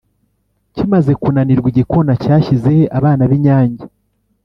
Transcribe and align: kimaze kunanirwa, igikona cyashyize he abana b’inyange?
kimaze 0.75 1.11
kunanirwa, 1.21 1.67
igikona 1.71 2.11
cyashyize 2.23 2.67
he 2.77 2.83
abana 2.97 3.23
b’inyange? 3.29 3.83